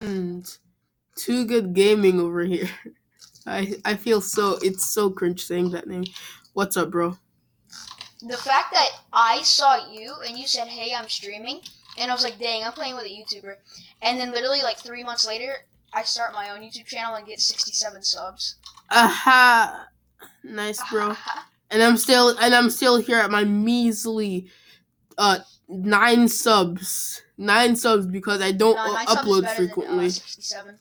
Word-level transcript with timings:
and 0.00 0.58
Two 1.16 1.44
Good 1.44 1.74
Gaming 1.74 2.20
over 2.20 2.42
here. 2.44 2.68
I 3.46 3.74
I 3.84 3.94
feel 3.94 4.20
so 4.20 4.58
it's 4.62 4.90
so 4.90 5.10
cringe 5.10 5.44
saying 5.44 5.70
that 5.70 5.88
name. 5.88 6.04
What's 6.52 6.76
up, 6.76 6.90
bro? 6.90 7.16
The 8.22 8.36
fact 8.36 8.72
that 8.72 8.88
I 9.12 9.42
saw 9.42 9.90
you 9.90 10.14
and 10.26 10.38
you 10.38 10.46
said, 10.46 10.68
"Hey, 10.68 10.94
I'm 10.94 11.08
streaming," 11.08 11.60
and 11.96 12.10
I 12.10 12.14
was 12.14 12.24
like, 12.24 12.38
"Dang, 12.38 12.62
I'm 12.64 12.72
playing 12.72 12.96
with 12.96 13.06
a 13.06 13.08
YouTuber," 13.08 13.54
and 14.02 14.20
then 14.20 14.32
literally 14.32 14.62
like 14.62 14.78
three 14.78 15.02
months 15.02 15.26
later, 15.26 15.54
I 15.92 16.02
start 16.02 16.34
my 16.34 16.50
own 16.50 16.60
YouTube 16.60 16.86
channel 16.86 17.14
and 17.14 17.26
get 17.26 17.40
67 17.40 18.02
subs. 18.02 18.56
Aha! 18.90 19.88
Nice, 20.44 20.80
bro. 20.90 21.14
And 21.72 21.84
I'm 21.84 21.96
still 21.98 22.36
and 22.36 22.52
I'm 22.52 22.68
still 22.68 22.96
here 22.96 23.18
at 23.18 23.30
my 23.30 23.44
measly 23.44 24.48
uh 25.16 25.38
nine 25.70 26.28
subs. 26.28 27.22
Nine 27.38 27.76
subs 27.76 28.06
because 28.06 28.42
I 28.42 28.52
don't 28.52 28.76
No, 28.76 28.86
u- 28.86 28.92
nine 28.94 29.06
subs 29.06 29.20
upload 29.20 29.40
than, 29.42 29.50
uh, 29.50 29.54
frequently. 29.54 30.10
67. 30.10 30.78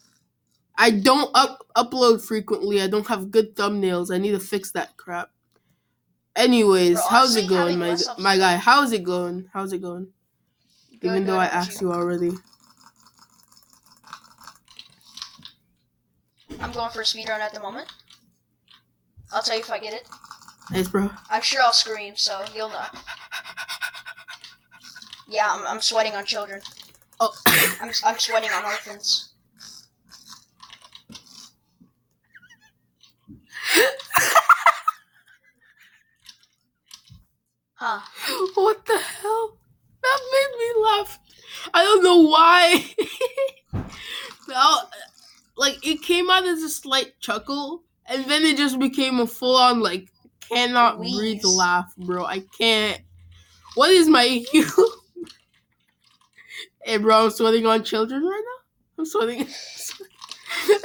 I 0.77 0.91
don't 0.91 1.30
up 1.36 1.66
upload 1.76 2.22
frequently. 2.26 2.81
I 2.81 2.88
don't 2.88 3.08
have 3.08 3.31
good 3.31 3.55
thumbnails. 3.55 4.14
I 4.14 4.17
need 4.17 4.31
to 4.31 4.40
fix 4.40 4.72
that 4.72 4.98
crap. 4.98 5.30
Anyways, 6.36 6.94
Bro, 6.94 7.04
how's 7.09 7.36
it 7.36 7.50
going, 7.50 7.78
my 7.80 7.98
my 8.17 8.38
guy? 8.38 8.55
How's 8.55 8.91
it 8.94 9.04
going? 9.04 9.50
How's 9.54 9.73
it 9.73 9.81
going? 9.81 10.08
Good, 11.00 11.08
Even 11.08 11.26
though 11.26 11.38
I 11.38 11.45
asked 11.45 11.81
you 11.81 11.92
already. 11.92 12.31
I'm 16.62 16.72
going 16.72 16.92
for 16.92 17.02
a 17.02 17.06
speed 17.06 17.30
run 17.30 17.42
at 17.42 17.53
the 17.53 17.59
moment. 17.59 17.88
I'll 19.31 19.42
tell 19.42 19.56
you 19.56 19.62
if 19.62 19.72
I 19.72 19.80
get 19.80 19.94
it. 19.94 20.08
Nice, 20.72 20.88
bro. 20.88 21.09
I'm 21.30 21.42
sure 21.42 21.62
I'll 21.62 21.73
scream, 21.73 22.16
so 22.16 22.44
you'll 22.56 22.70
know. 22.70 22.86
Yeah, 25.30 25.48
I'm, 25.50 25.66
I'm 25.68 25.82
sweating 25.82 26.14
on 26.14 26.26
children. 26.26 26.62
Oh, 27.20 27.32
I'm, 27.82 27.92
I'm 28.04 28.20
sweating 28.20 28.50
on 28.52 28.66
orphans. 28.66 29.30
Huh. 37.81 38.02
what 38.56 38.86
the 38.86 38.98
hell? 38.98 39.58
That 40.03 40.20
made 40.34 40.59
me 40.59 40.84
laugh. 40.84 41.18
I 41.73 41.81
don't 41.84 42.03
know 42.03 42.28
why. 42.28 42.86
Well, 44.50 44.90
like 45.58 45.86
it 45.86 46.02
came 46.02 46.30
out 46.31 46.46
as 46.46 46.64
a 46.64 46.70
slight 46.70 47.20
chuckle, 47.20 47.84
and 48.08 48.25
then 48.25 48.44
it 48.44 48.58
just 48.58 48.80
became 48.80 49.20
a 49.20 49.28
full 49.28 49.56
on 49.56 49.80
like 49.80 50.09
cannot 50.40 50.98
breathe 50.98 51.44
laugh, 51.46 51.94
bro. 51.98 52.25
I 52.25 52.40
can't. 52.58 53.00
What 53.75 53.92
is 53.92 54.08
my 54.09 54.25
EQ? 54.53 54.98
Hey, 56.83 56.97
bro, 56.97 57.25
I'm 57.25 57.31
sweating 57.31 57.66
on 57.66 57.83
children 57.83 58.23
right 58.23 58.44
now. 58.44 58.99
I'm 58.99 59.05
sweating. 59.05 59.39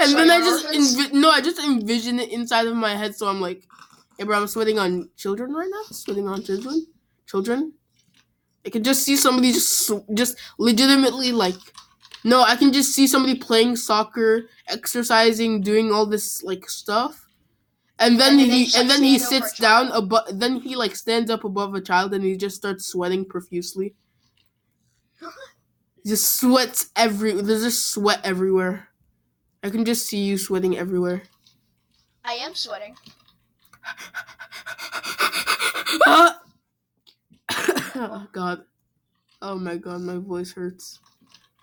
and 0.00 0.12
then 0.12 0.30
I 0.30 0.38
just 0.40 0.66
envi- 0.66 1.12
no, 1.12 1.30
I 1.30 1.40
just 1.40 1.58
envision 1.58 2.20
it 2.20 2.30
inside 2.30 2.66
of 2.66 2.76
my 2.76 2.94
head. 2.94 3.14
So 3.14 3.28
I'm 3.28 3.40
like, 3.40 3.66
hey, 4.18 4.24
bro, 4.24 4.38
I'm 4.38 4.46
sweating 4.46 4.78
on 4.78 5.10
children 5.16 5.52
right 5.52 5.68
now. 5.70 5.82
Sweating 5.90 6.28
on 6.28 6.42
children, 6.42 6.86
children. 7.26 7.72
I 8.66 8.70
can 8.70 8.82
just 8.82 9.02
see 9.02 9.16
somebody 9.16 9.52
just 9.52 9.90
just 10.14 10.38
legitimately 10.58 11.32
like. 11.32 11.56
No, 12.24 12.42
I 12.42 12.56
can 12.56 12.72
just 12.72 12.94
see 12.94 13.06
somebody 13.06 13.34
playing 13.34 13.76
soccer, 13.76 14.48
exercising, 14.68 15.60
doing 15.60 15.92
all 15.92 16.06
this 16.06 16.42
like 16.42 16.68
stuff. 16.70 17.28
And 17.98 18.18
then 18.18 18.38
And 18.38 18.40
he 18.40 18.70
and 18.76 18.90
then 18.90 19.02
he 19.02 19.18
stand 19.18 19.34
over 19.34 19.44
a 19.44 19.48
sits 19.48 19.58
down 19.60 19.88
above 19.92 20.26
then 20.32 20.56
he 20.60 20.76
like 20.76 20.96
stands 20.96 21.30
up 21.30 21.44
above 21.44 21.74
a 21.74 21.80
child 21.80 22.14
and 22.14 22.24
he 22.24 22.36
just 22.36 22.56
starts 22.56 22.86
sweating 22.86 23.24
profusely. 23.24 23.94
Just 26.06 26.38
sweats 26.38 26.90
every 26.96 27.32
there's 27.40 27.62
just 27.62 27.90
sweat 27.90 28.20
everywhere. 28.24 28.88
I 29.62 29.70
can 29.70 29.84
just 29.84 30.06
see 30.06 30.18
you 30.18 30.36
sweating 30.36 30.76
everywhere. 30.76 31.22
I 32.24 32.34
am 32.34 32.54
sweating. 32.54 32.94
Ah! 36.06 36.40
oh 37.94 38.26
god. 38.32 38.64
Oh 39.40 39.56
my 39.56 39.76
god, 39.76 40.02
my 40.02 40.16
voice 40.16 40.52
hurts. 40.52 40.98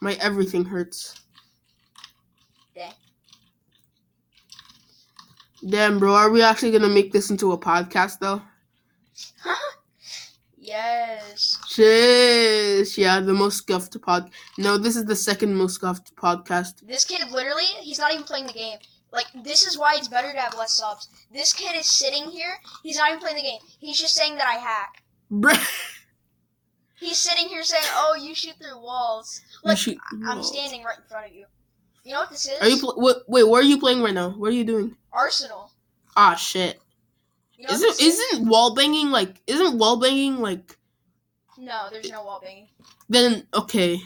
My 0.01 0.13
everything 0.21 0.65
hurts. 0.65 1.21
Dang. 2.75 2.93
Damn, 5.67 5.99
bro, 5.99 6.13
are 6.15 6.31
we 6.31 6.41
actually 6.41 6.71
gonna 6.71 6.89
make 6.89 7.11
this 7.11 7.29
into 7.29 7.51
a 7.51 7.57
podcast 7.57 8.17
though? 8.19 8.41
yes. 10.71 11.57
Shish, 11.67 12.97
yeah, 12.97 13.19
the 13.19 13.33
most 13.33 13.57
scuffed 13.57 13.99
pod. 14.01 14.31
No, 14.57 14.77
this 14.77 14.95
is 14.95 15.05
the 15.05 15.15
second 15.15 15.55
most 15.55 15.75
scuffed 15.75 16.15
podcast. 16.15 16.87
This 16.87 17.05
kid 17.05 17.29
literally, 17.31 17.69
he's 17.81 17.99
not 17.99 18.11
even 18.13 18.23
playing 18.23 18.47
the 18.47 18.53
game. 18.53 18.77
Like, 19.11 19.27
this 19.43 19.65
is 19.67 19.77
why 19.77 19.95
it's 19.97 20.07
better 20.07 20.31
to 20.31 20.39
have 20.39 20.57
less 20.57 20.73
subs. 20.73 21.09
This 21.33 21.51
kid 21.53 21.75
is 21.75 21.85
sitting 21.85 22.29
here, 22.29 22.53
he's 22.83 22.97
not 22.97 23.09
even 23.09 23.19
playing 23.19 23.37
the 23.37 23.41
game. 23.43 23.59
He's 23.79 23.99
just 23.99 24.15
saying 24.15 24.35
that 24.35 24.47
I 24.47 24.57
hack. 24.57 25.03
Bruh. 25.31 25.61
He's 26.99 27.17
sitting 27.17 27.47
here 27.47 27.63
saying, 27.63 27.83
oh, 27.95 28.15
you 28.15 28.35
shoot 28.35 28.55
through 28.61 28.79
walls. 28.79 29.41
Look, 29.63 29.77
shoot 29.77 29.97
I'm 30.27 30.37
walls. 30.37 30.51
standing 30.55 30.83
right 30.83 30.97
in 30.97 31.03
front 31.09 31.27
of 31.27 31.33
you. 31.33 31.45
You 32.03 32.13
know 32.13 32.19
what 32.21 32.29
this 32.29 32.45
is? 32.45 32.59
Are 32.61 32.67
you 32.67 32.79
pl- 32.79 32.95
wait, 32.97 33.15
wait? 33.27 33.43
Where 33.47 33.61
are 33.61 33.65
you 33.65 33.79
playing 33.79 34.01
right 34.01 34.13
now? 34.13 34.29
What 34.31 34.49
are 34.49 34.55
you 34.55 34.63
doing? 34.63 34.95
Arsenal. 35.11 35.71
Ah, 36.15 36.35
shit. 36.35 36.80
You 37.61 37.67
know 37.67 37.73
what 37.73 37.83
Isn't 37.83 38.07
is? 38.07 38.19
isn't 38.19 38.49
wall 38.49 38.73
banging 38.73 39.11
like? 39.11 39.39
Isn't 39.45 39.77
wall 39.77 39.99
banging 39.99 40.39
like? 40.39 40.79
No, 41.59 41.89
there's 41.91 42.09
no 42.09 42.23
wall 42.23 42.39
banging. 42.41 42.69
Then 43.07 43.45
okay. 43.53 43.99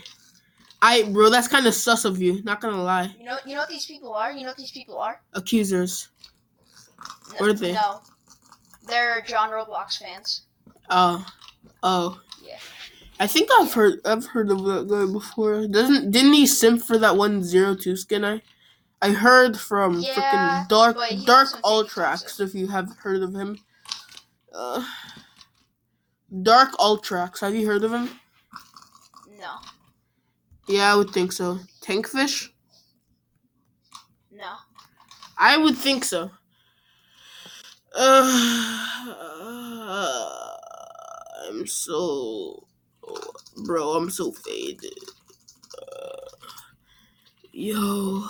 I 0.81 1.03
bro, 1.03 1.29
that's 1.29 1.47
kind 1.47 1.65
of 1.65 1.73
sus 1.73 2.03
of 2.03 2.21
you. 2.21 2.43
Not 2.43 2.59
gonna 2.59 2.83
lie. 2.83 3.15
You 3.17 3.23
know, 3.23 3.37
you 3.45 3.53
know 3.53 3.61
what 3.61 3.69
these 3.69 3.85
people 3.85 4.13
are. 4.13 4.33
You 4.33 4.41
know 4.41 4.49
what 4.49 4.57
these 4.57 4.71
people 4.71 4.99
are. 4.99 5.21
Accusers. 5.31 6.09
No, 6.99 7.35
What 7.37 7.49
are 7.51 7.53
they? 7.53 7.71
No, 7.71 8.01
they're 8.89 9.21
John 9.21 9.51
Roblox 9.51 9.99
fans. 9.99 10.47
Oh, 10.89 11.25
oh. 11.81 12.19
Yeah. 12.43 12.57
I 13.21 13.27
think 13.27 13.49
I've 13.57 13.73
heard 13.73 14.01
I've 14.03 14.25
heard 14.25 14.51
of 14.51 14.65
that 14.65 14.89
guy 14.89 15.09
before. 15.09 15.65
Doesn't 15.65 16.11
didn't 16.11 16.33
he 16.33 16.45
simp 16.45 16.81
for 16.81 16.97
that 16.97 17.15
one 17.15 17.41
zero 17.41 17.73
two 17.73 17.95
skin? 17.95 18.25
I 18.25 18.41
I 19.01 19.11
heard 19.11 19.59
from 19.59 19.99
Yeah, 19.99 20.13
freaking 20.13 20.67
Dark 20.69 20.97
Dark 21.25 21.49
Ultrax. 21.63 22.39
If 22.39 22.55
you 22.55 22.67
have 22.67 22.95
heard 22.97 23.21
of 23.21 23.35
him, 23.35 23.59
uh, 24.53 24.83
Dark 26.41 26.71
Ultrax. 26.73 27.39
Have 27.41 27.53
you 27.55 27.67
heard 27.67 27.83
of 27.83 27.93
him? 27.93 28.09
No, 29.39 29.51
Yeah, 30.67 30.91
I 30.91 30.95
would 30.95 31.11
think 31.11 31.31
so. 31.31 31.59
Tankfish. 31.81 32.49
no. 34.31 34.53
I 35.37 35.57
would 35.57 35.77
think 35.77 36.05
so. 36.05 36.31
Uh, 37.93 38.87
I'm 41.47 41.67
so, 41.67 42.65
bro. 43.65 43.91
I'm 43.91 44.09
so 44.09 44.31
faded. 44.31 44.97
Uh, 45.77 46.47
yo, 47.51 48.25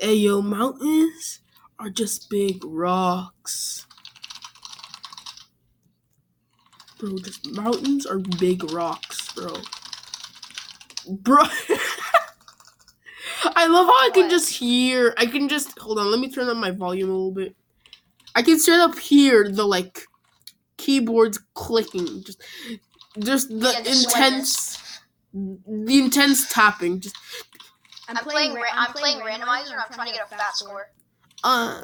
hey, 0.00 0.14
yo, 0.16 0.42
mountains 0.42 1.40
are 1.78 1.90
just 1.90 2.30
big 2.30 2.64
rocks. 2.64 3.86
Bro, 6.98 7.18
just 7.24 7.46
mountains 7.52 8.06
are 8.06 8.18
big 8.18 8.70
rocks, 8.72 9.32
bro. 9.34 9.54
Bro. 11.08 11.44
I 13.56 13.66
love 13.66 13.86
how 13.86 14.06
I 14.06 14.10
can 14.14 14.28
What? 14.28 14.30
just 14.30 14.50
hear. 14.56 15.14
I 15.18 15.26
can 15.26 15.48
just 15.48 15.78
hold 15.78 15.98
on. 15.98 16.10
Let 16.10 16.20
me 16.20 16.30
turn 16.30 16.48
up 16.48 16.56
my 16.56 16.70
volume 16.72 17.10
a 17.10 17.12
little 17.12 17.32
bit. 17.32 17.56
I 18.34 18.42
can 18.42 18.58
straight 18.58 18.80
up 18.80 18.98
hear 18.98 19.48
the 19.50 19.66
like 19.66 20.08
keyboards 20.78 21.40
clicking. 21.54 22.24
Just, 22.24 22.42
just 23.18 23.48
the 23.48 23.74
Yeah, 23.74 23.82
the 23.82 23.90
intense, 23.92 24.78
the 25.32 26.00
intense 26.00 26.48
tapping. 26.52 27.00
Just 27.00 27.16
I'm, 28.18 28.24
playing. 28.24 28.54
Ra- 28.54 28.62
I'm 28.72 28.92
playing 28.92 29.18
randomizer. 29.18 29.72
and 29.72 29.80
I'm 29.80 29.92
trying 29.92 30.08
to 30.08 30.14
get 30.14 30.26
a 30.26 30.28
fat 30.28 30.54
score. 30.54 30.90
uh. 31.44 31.82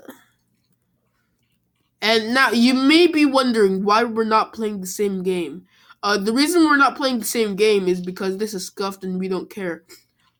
And 2.02 2.34
now 2.34 2.50
you 2.50 2.74
may 2.74 3.06
be 3.06 3.24
wondering 3.24 3.84
why 3.84 4.04
we're 4.04 4.24
not 4.24 4.52
playing 4.52 4.80
the 4.80 4.86
same 4.86 5.22
game. 5.22 5.66
Uh, 6.02 6.18
the 6.18 6.32
reason 6.32 6.64
we're 6.64 6.76
not 6.76 6.96
playing 6.96 7.18
the 7.18 7.24
same 7.24 7.56
game 7.56 7.88
is 7.88 8.00
because 8.00 8.36
this 8.36 8.54
is 8.54 8.66
scuffed 8.66 9.02
and 9.02 9.18
we 9.18 9.28
don't 9.28 9.50
care. 9.50 9.84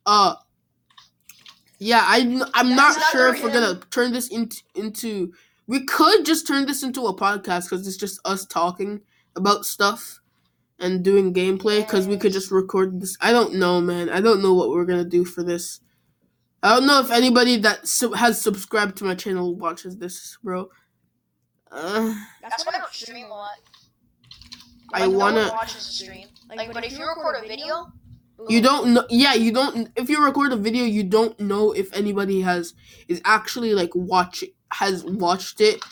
Uh, 0.05 0.35
yeah, 1.79 2.03
I 2.05 2.21
I'm 2.55 2.69
That's 2.69 2.69
not 2.69 2.97
not 2.99 3.11
sure 3.11 3.35
if 3.35 3.43
we're 3.43 3.53
gonna 3.53 3.81
turn 3.91 4.13
this 4.13 4.29
into 4.29 4.63
into. 4.75 5.33
We 5.67 5.85
could 5.85 6.25
just 6.25 6.47
turn 6.47 6.67
this 6.67 6.83
into 6.83 7.07
a 7.07 7.15
podcast 7.17 7.65
because 7.65 7.87
it's 7.89 7.97
just 7.97 8.21
us 8.25 8.47
talking 8.47 9.01
about 9.35 9.67
stuff 9.67 10.21
and 10.79 11.03
doing 11.05 11.33
gameplay. 11.33 11.81
Because 11.81 12.07
we 12.07 12.17
could 12.17 12.33
just 12.33 12.51
record 12.51 13.01
this. 13.01 13.17
I 13.21 13.33
don't 13.33 13.55
know, 13.55 13.81
man. 13.81 14.09
I 14.11 14.21
don't 14.21 14.43
know 14.43 14.55
what 14.55 14.71
we're 14.71 14.85
gonna 14.85 15.05
do 15.05 15.25
for 15.25 15.43
this. 15.43 15.81
I 16.63 16.75
don't 16.75 16.87
know 16.87 17.01
if 17.01 17.11
anybody 17.11 17.57
that 17.59 17.87
sub- 17.87 18.15
has 18.17 18.41
subscribed 18.41 18.97
to 18.99 19.05
my 19.05 19.15
channel 19.15 19.55
watches 19.55 19.97
this, 19.97 20.37
bro. 20.43 20.69
Uh, 21.71 22.15
That's 22.43 22.65
why 22.67 22.73
I 22.77 22.79
don't 22.79 22.93
stream 22.93 23.27
a 23.27 23.29
lot. 23.29 23.59
I 24.93 25.01
Like, 25.01 25.11
no 25.13 25.19
one 25.19 25.35
wanna- 25.35 25.53
watches 25.53 25.77
a 25.77 25.93
stream. 25.93 26.29
Like, 26.55 26.73
but 26.73 26.85
if 26.85 26.93
you 26.99 27.07
record 27.07 27.37
a 27.45 27.47
video, 27.47 27.93
You 28.51 28.61
don't 28.61 28.93
know. 28.93 29.05
Yeah, 29.09 29.33
you 29.33 29.51
don't. 29.51 29.89
If 29.97 30.11
you 30.11 30.23
record 30.23 30.53
a 30.53 30.57
video, 30.57 30.85
you 30.85 31.03
don't 31.03 31.39
know 31.41 31.73
if 31.73 31.91
anybody 31.97 32.43
has 32.43 32.75
is 33.09 33.19
actually 33.25 33.73
like 33.73 33.91
watch 33.95 34.45
has 34.73 35.05
watched 35.07 35.63
it, 35.63 35.83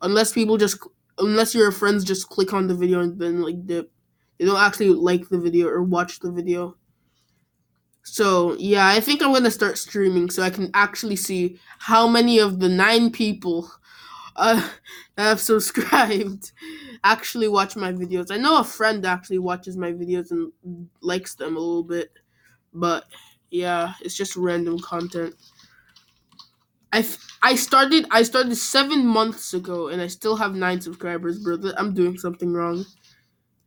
unless 0.00 0.32
people 0.32 0.56
just 0.58 0.78
unless 1.18 1.56
your 1.56 1.72
friends 1.72 2.04
just 2.04 2.28
click 2.28 2.52
on 2.54 2.68
the 2.68 2.74
video 2.74 3.00
and 3.00 3.18
then 3.18 3.42
like 3.42 3.66
dip. 3.66 3.90
Don't 4.38 4.56
actually 4.56 4.90
like 4.90 5.28
the 5.28 5.38
video 5.38 5.68
or 5.68 5.82
watch 5.82 6.20
the 6.20 6.30
video. 6.30 6.76
So 8.02 8.56
yeah, 8.58 8.88
I 8.88 9.00
think 9.00 9.22
I'm 9.22 9.32
gonna 9.32 9.50
start 9.50 9.78
streaming 9.78 10.30
so 10.30 10.42
I 10.42 10.50
can 10.50 10.70
actually 10.74 11.16
see 11.16 11.58
how 11.78 12.08
many 12.08 12.38
of 12.38 12.58
the 12.60 12.68
nine 12.68 13.10
people 13.10 13.70
uh, 14.36 14.68
that 15.16 15.22
have 15.22 15.40
subscribed 15.40 16.52
actually 17.04 17.48
watch 17.48 17.76
my 17.76 17.92
videos. 17.92 18.30
I 18.30 18.38
know 18.38 18.58
a 18.60 18.64
friend 18.64 19.04
actually 19.04 19.38
watches 19.38 19.76
my 19.76 19.92
videos 19.92 20.30
and 20.30 20.52
likes 21.02 21.34
them 21.34 21.56
a 21.56 21.60
little 21.60 21.84
bit, 21.84 22.12
but 22.72 23.04
yeah, 23.50 23.94
it's 24.00 24.16
just 24.16 24.36
random 24.36 24.78
content. 24.78 25.34
I 26.92 27.06
I 27.42 27.54
started 27.54 28.06
I 28.10 28.22
started 28.22 28.54
seven 28.56 29.06
months 29.06 29.52
ago 29.54 29.88
and 29.88 30.00
I 30.00 30.06
still 30.06 30.36
have 30.36 30.54
nine 30.54 30.80
subscribers, 30.80 31.38
brother. 31.38 31.74
I'm 31.76 31.92
doing 31.94 32.18
something 32.18 32.52
wrong. 32.52 32.84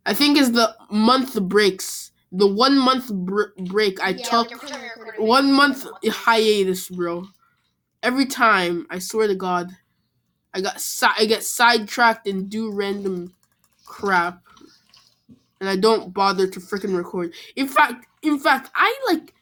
I 0.06 0.14
think 0.14 0.38
it's 0.38 0.50
the 0.52 0.76
month 0.90 1.40
breaks. 1.44 2.12
The 2.32 2.48
one 2.48 2.78
month 2.78 3.12
br- 3.14 3.54
break 3.66 4.02
I 4.02 4.10
Yeah, 4.10 4.24
took. 4.24 4.48
like 4.48 4.52
every 4.54 4.70
time 4.70 4.82
we 4.82 4.88
record 4.88 5.08
a 5.10 5.12
video, 5.12 5.28
one 5.28 5.52
month 5.52 5.86
hiatus, 6.06 6.90
bro. 6.90 7.26
Every 8.02 8.26
time, 8.26 8.88
I 8.90 9.00
swear 9.00 9.28
to 9.28 9.36
God, 9.36 9.72
I 10.54 10.62
got 10.62 10.82
si- 10.82 11.08
I 11.18 11.26
get 11.26 11.44
sidetracked 11.44 12.28
and 12.28 12.50
do 12.50 12.72
random 12.72 13.36
crap, 13.86 14.42
and 15.60 15.70
I 15.70 15.76
don't 15.76 16.14
bother 16.14 16.48
to 16.48 16.60
freaking 16.60 16.96
record. 16.96 17.34
In 17.56 17.68
fact, 17.68 18.08
in 18.24 18.40
fact, 18.40 18.72
I 18.76 18.98
like. 19.10 19.34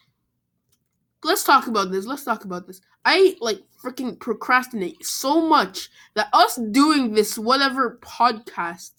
Let's 1.24 1.44
talk 1.44 1.68
about 1.68 1.92
this. 1.92 2.06
Let's 2.06 2.24
talk 2.24 2.46
about 2.46 2.66
this. 2.66 2.82
I 3.06 3.36
like 3.42 3.62
freaking 3.84 4.20
procrastinate 4.20 5.06
so 5.06 5.42
much 5.48 5.90
that 6.16 6.30
us 6.34 6.56
doing 6.72 7.14
this 7.14 7.38
whatever 7.38 8.00
podcast 8.02 8.92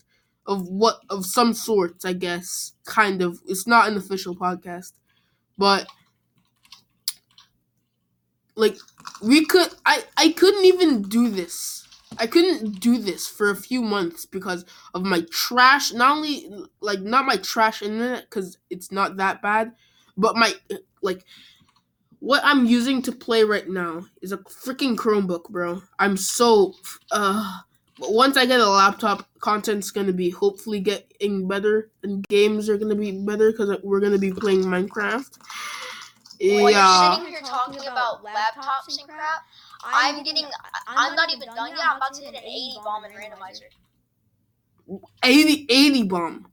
of 0.46 0.69
what 0.69 1.00
of 1.10 1.26
some 1.26 1.52
sorts, 1.54 2.04
I 2.04 2.12
guess, 2.14 2.72
kind 2.84 3.22
of. 3.22 3.40
It's 3.46 3.66
not 3.66 3.88
an 3.88 3.96
official 3.96 4.34
podcast, 4.37 4.92
but 5.58 5.87
like 8.56 8.76
we 9.22 9.44
could 9.44 9.69
i 9.87 10.04
i 10.16 10.31
couldn't 10.32 10.64
even 10.64 11.02
do 11.02 11.28
this 11.28 11.87
i 12.19 12.26
couldn't 12.26 12.81
do 12.81 12.98
this 12.98 13.26
for 13.26 13.50
a 13.50 13.56
few 13.56 13.81
months 13.82 14.26
because 14.26 14.64
of 14.94 15.02
my 15.02 15.25
trash 15.31 15.92
not 15.92 16.16
only 16.16 16.50
like 16.81 17.00
not 17.00 17.25
my 17.25 17.37
trash 17.37 17.82
internet 17.82 18.25
because 18.25 18.58
it's 18.69 18.90
not 18.92 19.16
that 19.16 19.40
bad 19.40 19.72
but 20.16 20.37
my 20.37 20.52
like 21.02 21.25
what 22.19 22.42
i'm 22.44 22.66
using 22.66 23.00
to 23.02 23.12
play 23.12 23.44
right 23.44 23.69
now 23.69 24.04
is 24.22 24.32
a 24.32 24.38
freaking 24.38 24.96
chromebook 24.96 25.44
bro 25.50 25.81
i'm 25.98 26.16
so 26.16 26.75
uh 27.12 27.60
but 28.00 28.12
once 28.12 28.37
i 28.37 28.44
get 28.44 28.61
a 28.61 28.69
laptop 28.69 29.29
content's 29.38 29.91
gonna 29.91 30.12
be 30.12 30.31
hopefully 30.31 30.81
getting 30.81 31.47
better 31.47 31.91
and 32.02 32.26
games 32.29 32.69
are 32.69 32.79
gonna 32.79 32.94
be 32.94 33.12
better 33.12 33.52
because 33.52 33.76
we're 33.82 34.00
gonna 34.00 34.19
be 34.19 34.32
playing 34.32 34.62
minecraft 34.62 35.38
While 36.41 36.70
yeah 36.70 37.11
you're 37.11 37.19
sitting 37.19 37.32
here 37.32 37.43
talking 37.43 37.82
about 37.82 38.25
laptops 38.25 38.99
and 38.99 39.06
crap, 39.06 39.43
I'm 39.85 40.23
getting. 40.23 40.47
I'm 40.87 41.14
not 41.14 41.31
even 41.31 41.49
done 41.49 41.70
yet. 41.70 41.81
I'm 41.82 41.97
about 41.99 42.14
to 42.14 42.25
hit 42.25 42.35
an 42.35 42.43
80 42.43 42.79
bomb 42.85 43.05
in 43.05 43.12
randomizer. 43.12 43.69
80, 45.23 45.67
80 45.69 46.02
bomb. 46.05 46.47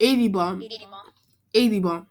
80 0.00 0.28
bomb. 0.28 0.62
80 0.62 0.86
bomb. 0.86 1.12
80 1.54 1.80
bomb. 1.80 2.06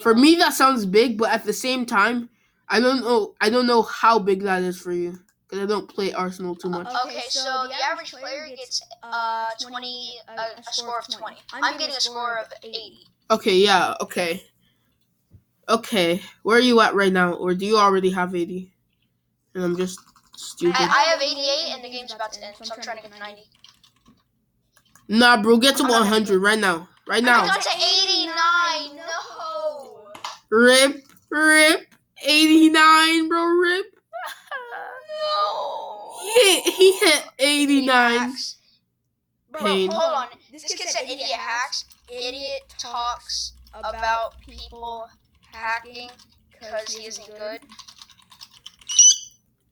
For 0.00 0.14
me 0.14 0.36
that 0.36 0.54
sounds 0.54 0.86
big, 0.86 1.18
but 1.18 1.30
at 1.30 1.44
the 1.44 1.52
same 1.52 1.84
time, 1.84 2.30
I 2.68 2.80
don't 2.80 3.00
know 3.00 3.34
I 3.40 3.50
don't 3.50 3.66
know 3.66 3.82
how 3.82 4.18
big 4.18 4.42
that 4.42 4.62
is 4.62 4.80
for 4.80 4.92
you 4.92 5.18
cuz 5.48 5.58
I 5.58 5.66
don't 5.66 5.88
play 5.88 6.12
Arsenal 6.12 6.54
too 6.54 6.70
much. 6.70 6.86
Okay, 7.06 7.22
so 7.28 7.66
the 7.68 7.84
average 7.84 8.12
player 8.12 8.48
gets 8.48 8.82
uh 9.02 9.50
20 9.60 10.18
a, 10.28 10.32
a 10.60 10.72
score 10.72 10.98
of 10.98 11.08
20. 11.08 11.36
I'm 11.52 11.78
getting 11.78 11.96
a 11.96 12.00
score 12.00 12.38
of 12.38 12.52
80. 12.62 13.06
Okay, 13.30 13.56
yeah, 13.56 13.94
okay. 14.00 14.44
Okay. 15.68 16.20
Where 16.42 16.58
are 16.58 16.60
you 16.60 16.80
at 16.80 16.94
right 16.94 17.12
now 17.12 17.32
or 17.34 17.54
do 17.54 17.64
you 17.66 17.78
already 17.78 18.10
have 18.10 18.34
80? 18.34 18.70
And 19.54 19.64
I'm 19.64 19.76
just 19.76 19.98
stupid. 20.36 20.76
I, 20.78 20.84
I 20.84 21.02
have 21.10 21.22
88 21.22 21.74
and 21.74 21.84
the 21.84 21.90
game's 21.90 22.12
about 22.12 22.32
to 22.34 22.44
end, 22.44 22.56
so 22.60 22.74
I'm 22.74 22.82
trying 22.82 22.98
to 22.98 23.02
get 23.02 23.12
to 23.12 23.18
90. 23.18 23.42
Nah, 25.08 25.40
bro, 25.42 25.58
get 25.58 25.76
to 25.76 25.84
100 25.84 26.38
right 26.40 26.58
now. 26.58 26.88
Right 27.06 27.22
now. 27.22 27.42
I 27.42 27.46
now. 27.46 27.54
got 27.54 27.62
to 27.62 27.70
89. 27.76 28.96
No. 28.96 30.06
Rip, 30.50 31.04
rip. 31.30 31.94
89, 32.26 33.28
bro, 33.28 33.44
rip. 33.44 33.86
No. 36.34 36.40
He 36.42 36.60
hit, 36.60 36.74
he 36.74 36.92
hit 36.92 37.24
89. 37.38 38.18
Hacks. 38.18 38.56
Bro, 39.50 39.62
Pain. 39.62 39.90
hold 39.90 40.14
on. 40.14 40.26
This 40.50 40.64
kid 40.64 40.88
said 40.88 41.04
idiot 41.04 41.30
hacks. 41.30 41.84
Idiot 42.08 42.62
talks 42.78 43.52
about 43.72 44.34
people 44.40 45.08
hacking 45.52 46.10
because 46.50 46.94
he 46.94 47.06
isn't 47.06 47.28
good. 47.38 47.60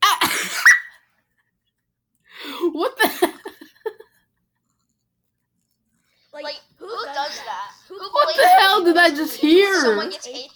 Ah. 0.02 0.62
what 2.72 2.96
the 2.96 3.32
Like, 6.32 6.60
who 6.78 6.88
does 6.88 7.14
that? 7.14 7.72
Who 7.88 7.98
What 7.98 8.36
the 8.36 8.46
hell 8.46 8.84
did 8.84 8.96
I 8.96 9.10
just 9.10 9.36
hear? 9.36 9.80
Someone 9.80 10.10
gets 10.10 10.26
eight. 10.26 10.50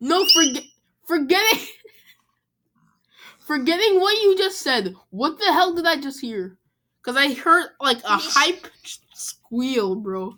No, 0.00 0.24
forget 0.26 0.64
forgetting 1.06 1.66
forgetting 3.50 3.98
what 3.98 4.22
you 4.22 4.38
just 4.38 4.60
said. 4.60 4.94
What 5.10 5.40
the 5.40 5.52
hell 5.52 5.74
did 5.74 5.84
I 5.84 5.96
just 5.96 6.20
hear? 6.20 6.56
Cause 7.02 7.16
I 7.16 7.34
heard 7.34 7.70
like 7.80 7.98
a 8.04 8.16
He's- 8.18 8.34
hype 8.36 8.68
squeal, 9.12 9.96
bro. 9.96 10.36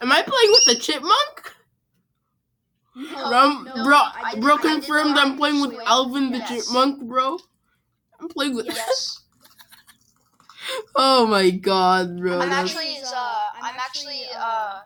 Am 0.00 0.10
I 0.10 0.22
playing 0.22 0.50
with 0.50 0.64
the 0.64 0.74
chipmunk? 0.74 1.54
No, 2.96 3.28
Bro, 3.30 3.62
no, 3.76 3.84
bro, 3.84 3.96
I 3.96 4.34
bro 4.40 4.54
I 4.56 4.58
confirmed 4.58 5.10
not 5.14 5.24
I'm 5.24 5.36
playing 5.36 5.60
with 5.60 5.70
squeal. 5.70 5.86
Alvin 5.86 6.32
the 6.32 6.40
chipmunk, 6.40 7.04
bro. 7.04 7.38
I'm 8.20 8.28
playing 8.28 8.56
with. 8.56 8.66
Yes. 8.66 9.22
oh 10.96 11.28
my 11.28 11.50
god, 11.50 12.18
bro. 12.18 12.40
I'm 12.40 12.48
that's- 12.50 12.74
actually, 12.74 12.96
uh, 13.06 13.40
I'm 13.62 13.76
actually, 13.76 14.22
uh, 14.36 14.80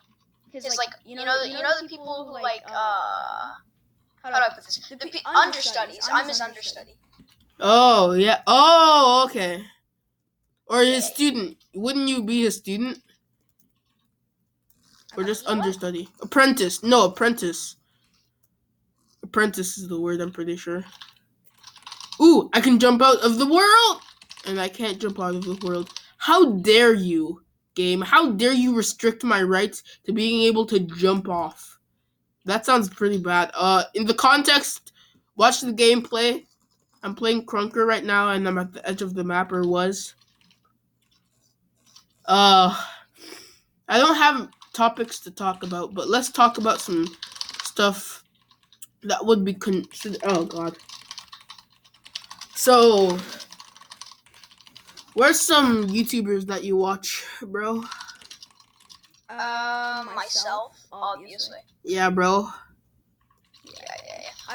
it's 0.52 0.76
like, 0.76 0.90
you 1.06 1.16
know, 1.16 1.24
the, 1.42 1.48
you 1.48 1.54
know 1.62 1.70
the 1.80 1.88
people 1.88 2.26
who 2.26 2.32
like, 2.34 2.60
uh, 2.66 3.52
how 4.22 4.28
do 4.28 4.34
I 4.34 4.48
put 4.54 4.64
this? 4.66 4.76
The 4.90 4.96
pe- 4.98 5.24
understudies. 5.24 6.06
I'm 6.12 6.28
his 6.28 6.42
understudy. 6.42 6.96
Oh 7.60 8.12
yeah. 8.12 8.42
Oh 8.46 9.26
okay. 9.28 9.64
Or 10.66 10.82
his 10.82 11.06
student. 11.06 11.58
Wouldn't 11.74 12.08
you 12.08 12.22
be 12.22 12.42
his 12.42 12.56
student? 12.56 12.98
Or 15.16 15.24
just 15.24 15.44
You 15.44 15.50
know 15.50 15.56
what? 15.58 15.64
understudy? 15.66 16.08
Apprentice. 16.22 16.82
No, 16.82 17.04
apprentice. 17.06 17.76
Apprentice 19.22 19.78
is 19.78 19.88
the 19.88 20.00
word, 20.00 20.20
I'm 20.20 20.32
pretty 20.32 20.56
sure. 20.56 20.84
Ooh, 22.20 22.48
I 22.52 22.60
can 22.60 22.78
jump 22.78 23.02
out 23.02 23.18
of 23.24 23.38
the 23.38 23.46
world! 23.46 24.02
And 24.46 24.60
I 24.60 24.68
can't 24.68 25.00
jump 25.00 25.20
out 25.20 25.34
of 25.34 25.44
the 25.44 25.66
world. 25.66 25.90
How 26.18 26.52
dare 26.52 26.94
you, 26.94 27.42
game? 27.74 28.00
How 28.00 28.32
dare 28.32 28.52
you 28.52 28.74
restrict 28.74 29.24
my 29.24 29.42
rights 29.42 29.82
to 30.04 30.12
being 30.12 30.42
able 30.42 30.66
to 30.66 30.80
jump 30.80 31.28
off? 31.28 31.78
That 32.44 32.66
sounds 32.66 32.88
pretty 32.88 33.18
bad. 33.18 33.50
Uh, 33.54 33.84
in 33.94 34.04
the 34.06 34.14
context, 34.14 34.92
watch 35.36 35.60
the 35.60 35.72
gameplay. 35.72 36.44
I'm 37.02 37.14
playing 37.14 37.46
Krunker 37.46 37.86
right 37.86 38.04
now, 38.04 38.30
and 38.30 38.46
I'm 38.46 38.58
at 38.58 38.72
the 38.72 38.88
edge 38.88 39.02
of 39.02 39.14
the 39.14 39.24
map, 39.24 39.52
or 39.52 39.66
was. 39.66 40.14
Uh, 42.26 42.74
I 43.88 43.98
don't 43.98 44.14
have 44.14 44.48
topics 44.72 45.20
to 45.20 45.30
talk 45.30 45.62
about, 45.62 45.94
but 45.94 46.08
let's 46.08 46.30
talk 46.30 46.58
about 46.58 46.80
some 46.80 47.06
stuff 47.64 48.22
that 49.02 49.24
would 49.24 49.44
be 49.44 49.54
considered. 49.54 50.20
Oh 50.24 50.44
God. 50.44 50.76
So, 52.54 53.18
where's 55.14 55.40
some 55.40 55.88
YouTubers 55.88 56.46
that 56.46 56.62
you 56.62 56.76
watch, 56.76 57.24
bro? 57.42 57.82
Um, 59.28 60.14
myself, 60.14 60.78
obviously. 60.92 61.58
Yeah, 61.82 62.10
bro. 62.10 62.48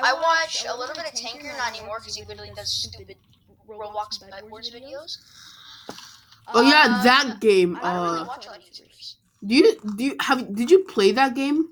I 0.03 0.13
watch 0.13 0.65
a 0.67 0.75
little 0.75 0.95
bit 0.95 1.05
of 1.07 1.13
Tanker, 1.13 1.53
not 1.57 1.69
anymore, 1.75 1.99
because 1.99 2.15
he 2.15 2.23
literally 2.25 2.51
does 2.55 2.71
stupid 2.71 3.17
Roblox 3.67 4.19
Bedwars 4.31 4.71
videos. 4.73 5.17
Oh 6.53 6.61
yeah, 6.61 6.87
Um, 6.87 7.03
that 7.03 7.39
game. 7.39 7.77
I 7.81 7.93
don't 7.93 8.03
really 8.03 8.21
Uh, 8.21 8.25
watch 8.25 8.45
a 8.45 8.49
lot 8.49 8.59
of 8.59 8.63
YouTubers. 8.63 9.15
do 9.45 9.55
you 9.55 9.79
do 9.95 10.03
you 10.03 10.15
have 10.21 10.53
did 10.55 10.69
you 10.71 10.83
play 10.85 11.11
that 11.11 11.35
game? 11.35 11.69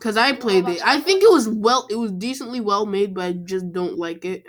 Cause 0.00 0.16
I 0.16 0.32
played 0.32 0.66
it. 0.68 0.80
I 0.84 1.00
think 1.00 1.22
it 1.22 1.30
was 1.30 1.48
well. 1.48 1.86
It 1.90 1.94
was 1.96 2.10
decently 2.12 2.60
well 2.60 2.86
made, 2.86 3.14
but 3.14 3.24
I 3.24 3.32
just 3.32 3.70
don't 3.72 3.98
like 3.98 4.24
it. 4.24 4.46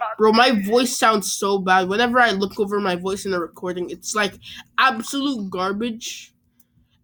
Bro, 0.18 0.32
my 0.32 0.62
voice 0.64 0.96
sounds 0.96 1.32
so 1.32 1.58
bad. 1.58 1.88
Whenever 1.88 2.18
I 2.18 2.30
look 2.32 2.58
over 2.58 2.80
my 2.80 2.96
voice 2.96 3.24
in 3.24 3.30
the 3.30 3.40
recording, 3.40 3.90
it's 3.90 4.14
like 4.14 4.38
absolute 4.78 5.50
garbage. 5.50 6.32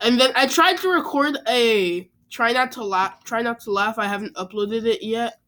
And 0.00 0.20
then 0.20 0.32
I 0.34 0.46
tried 0.46 0.78
to 0.78 0.88
record 0.88 1.38
a 1.48 2.10
try 2.30 2.52
not 2.52 2.72
to 2.72 2.84
laugh. 2.84 3.22
Try 3.24 3.42
not 3.42 3.60
to 3.60 3.70
laugh. 3.70 3.98
I 3.98 4.06
haven't 4.06 4.34
uploaded 4.34 4.84
it 4.86 5.02
yet. 5.02 5.38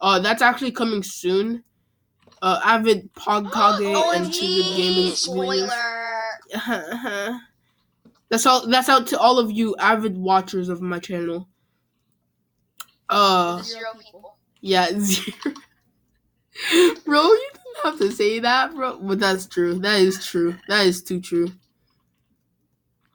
Uh, 0.00 0.18
that's 0.18 0.42
actually 0.42 0.72
coming 0.72 1.02
soon. 1.02 1.62
Uh, 2.40 2.60
Avid 2.64 3.12
Poggkage 3.14 4.14
and 4.16 4.24
Good 4.26 4.76
Gaming 4.76 5.12
videos. 5.12 5.16
Spoiler. 5.16 5.70
that's 8.28 8.46
all. 8.46 8.66
That's 8.66 8.88
out 8.88 9.06
to 9.08 9.18
all 9.18 9.38
of 9.38 9.52
you 9.52 9.76
avid 9.78 10.18
watchers 10.18 10.68
of 10.68 10.82
my 10.82 10.98
channel. 10.98 11.48
Uh, 13.12 13.62
Zero 13.62 13.90
people. 14.02 14.36
yeah, 14.60 14.88
zero. 14.98 15.36
bro, 17.04 17.22
you 17.22 17.50
didn't 17.52 17.84
have 17.84 17.98
to 17.98 18.10
say 18.12 18.38
that, 18.40 18.74
bro. 18.74 18.98
But 18.98 19.20
that's 19.20 19.46
true. 19.46 19.74
That 19.78 20.00
is 20.00 20.24
true. 20.24 20.56
That 20.68 20.86
is 20.86 21.02
too 21.02 21.20
true. 21.20 21.52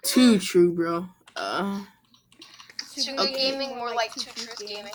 Too 0.03 0.39
true, 0.39 0.73
bro. 0.73 1.07
Uh, 1.35 1.81
Too 2.95 3.11
good 3.15 3.19
Okay. 3.29 3.51
gaming, 3.51 3.75
more 3.77 3.93
like 3.93 4.13
two 4.13 4.31
truth 4.31 4.67
gaming. 4.67 4.93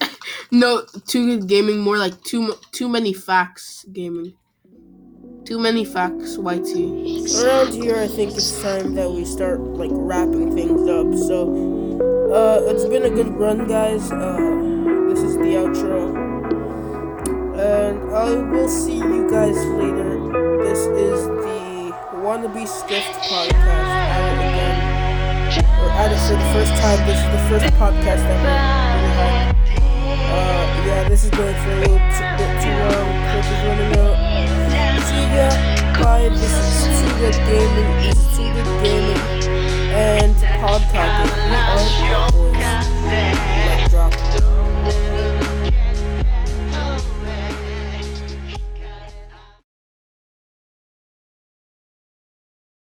no, 0.52 0.84
too 1.06 1.26
good 1.38 1.48
gaming. 1.48 1.78
More 1.80 1.98
like 1.98 2.22
too 2.22 2.54
too 2.72 2.88
many 2.88 3.12
facts 3.12 3.84
gaming. 3.92 4.34
Too 5.44 5.58
many 5.58 5.84
facts. 5.84 6.36
YT. 6.38 7.34
Around 7.36 7.72
here, 7.74 7.96
I 7.98 8.06
think 8.08 8.32
it's 8.32 8.62
time 8.62 8.94
that 8.94 9.10
we 9.10 9.24
start 9.24 9.60
like 9.60 9.90
wrapping 9.92 10.54
things 10.54 10.88
up. 10.88 11.12
So, 11.28 11.46
uh, 12.34 12.60
it's 12.66 12.84
been 12.84 13.04
a 13.04 13.10
good 13.10 13.28
run, 13.38 13.68
guys. 13.68 14.10
Uh, 14.10 14.36
this 15.08 15.20
is 15.20 15.36
the 15.36 15.54
outro, 15.62 16.10
and 17.56 18.10
I 18.12 18.34
will 18.50 18.68
see 18.68 18.96
you 18.96 19.30
guys 19.30 19.56
later. 19.78 20.18
This 20.64 20.80
is 20.80 21.26
the 21.26 21.94
Wannabe 22.18 22.66
Skiffed 22.66 23.14
podcast. 23.30 23.86
At 24.14 24.24
it 24.34 24.40
again, 24.50 24.76
or 25.78 25.90
at 25.94 26.10
it 26.10 26.18
for 26.26 26.34
the 26.34 26.50
first 26.52 26.74
time. 26.82 27.06
This 27.06 27.18
is 27.22 27.30
the 27.30 27.42
first 27.48 27.74
podcast 27.78 28.22
have. 28.26 29.54
Uh, 30.26 30.86
yeah, 30.86 31.08
this 31.08 31.22
is 31.24 31.30
going 31.30 31.54
for 31.54 31.70
a 31.70 31.80
little 31.86 31.98
bit 31.98 32.52
too 32.58 32.74
long. 32.82 33.10
Clip 33.30 33.46
is 33.46 33.60
running 33.62 33.94
out. 34.02 34.16
See 35.06 35.26
ya. 35.38 35.48
Bye. 36.02 36.28
This 36.30 36.50
is 36.50 37.00
Two 37.00 37.10
Good 37.20 37.36
Gaming. 37.46 37.88
This 38.02 38.18
is 38.18 38.36
Two 38.36 38.52
Good 38.52 38.82
Gaming 38.82 39.73
and 39.94 40.34
pop 40.60 40.82
Talking. 43.90 44.24
We 44.84 45.33